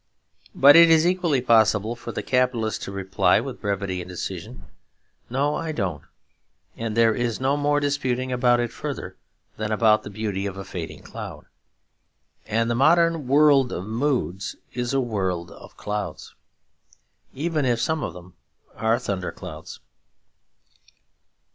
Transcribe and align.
But 0.55 0.75
it 0.75 0.89
is 0.89 1.05
equally 1.05 1.41
possible 1.43 1.95
for 1.95 2.11
the 2.11 2.23
capitalist 2.23 2.81
to 2.81 2.91
reply 2.91 3.39
with 3.39 3.61
brevity 3.61 4.01
and 4.01 4.09
decision, 4.09 4.65
'No, 5.29 5.53
I 5.53 5.71
don't,' 5.71 6.01
and 6.75 6.97
there 6.97 7.13
is 7.13 7.39
no 7.39 7.55
more 7.55 7.79
disputing 7.79 8.31
about 8.31 8.59
it 8.59 8.71
further 8.71 9.15
than 9.57 9.71
about 9.71 10.01
the 10.01 10.09
beauty 10.09 10.47
of 10.47 10.57
a 10.57 10.65
fading 10.65 11.03
cloud. 11.03 11.45
And 12.47 12.67
the 12.67 12.73
modern 12.73 13.27
world 13.27 13.71
of 13.71 13.85
moods 13.85 14.55
is 14.73 14.91
a 14.91 14.99
world 14.99 15.51
of 15.51 15.77
clouds, 15.77 16.33
even 17.35 17.63
if 17.63 17.79
some 17.79 18.01
of 18.03 18.13
them 18.13 18.33
are 18.75 18.97
thunderclouds. 18.97 19.81